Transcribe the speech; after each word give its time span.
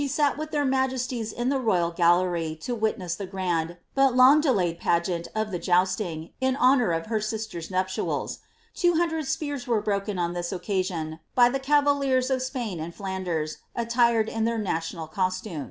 sat 0.07 0.35
with 0.35 0.49
their 0.49 0.65
majesties 0.65 1.31
in 1.31 1.49
the 1.49 1.59
royal 1.59 1.91
gallery 1.91 2.57
to 2.59 2.73
witness 2.73 3.13
the 3.13 3.27
grand, 3.27 3.77
Imi 3.95 4.15
long 4.15 4.41
delayed 4.41 4.79
pageant 4.79 5.27
of 5.35 5.51
the 5.51 5.59
jousting, 5.59 6.31
in 6.41 6.55
honour 6.55 6.89
of 6.89 7.05
her 7.05 7.21
sister's 7.21 7.69
nuptiaki 7.69 8.39
Two 8.73 8.95
hundred 8.95 9.27
spears 9.27 9.67
were 9.67 9.79
broken 9.79 10.17
on 10.17 10.33
this 10.33 10.51
occasion, 10.51 11.19
by 11.35 11.49
the 11.49 11.59
cavaliers 11.59 12.31
of 12.31 12.41
Spain 12.41 12.79
and 12.79 12.95
Flanders, 12.95 13.57
attired 13.75 14.27
in 14.27 14.43
their 14.45 14.57
national 14.57 15.05
costume.' 15.05 15.59